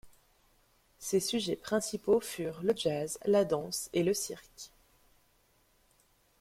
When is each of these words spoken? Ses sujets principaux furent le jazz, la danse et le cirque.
Ses 0.97 1.19
sujets 1.19 1.55
principaux 1.55 2.19
furent 2.21 2.63
le 2.63 2.73
jazz, 2.75 3.19
la 3.25 3.45
danse 3.45 3.87
et 3.93 4.01
le 4.01 4.15
cirque. 4.15 4.71